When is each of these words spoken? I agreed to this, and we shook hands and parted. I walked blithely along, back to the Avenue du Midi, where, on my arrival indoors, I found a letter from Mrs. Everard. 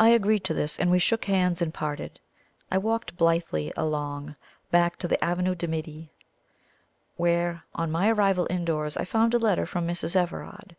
I 0.00 0.08
agreed 0.08 0.42
to 0.46 0.52
this, 0.52 0.80
and 0.80 0.90
we 0.90 0.98
shook 0.98 1.26
hands 1.26 1.62
and 1.62 1.72
parted. 1.72 2.18
I 2.72 2.78
walked 2.78 3.16
blithely 3.16 3.72
along, 3.76 4.34
back 4.72 4.96
to 4.96 5.06
the 5.06 5.24
Avenue 5.24 5.54
du 5.54 5.68
Midi, 5.68 6.10
where, 7.16 7.62
on 7.72 7.92
my 7.92 8.08
arrival 8.10 8.48
indoors, 8.50 8.96
I 8.96 9.04
found 9.04 9.34
a 9.34 9.38
letter 9.38 9.64
from 9.64 9.86
Mrs. 9.86 10.16
Everard. 10.16 10.74